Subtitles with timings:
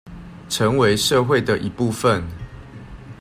[0.49, 2.23] 成為社會的一部分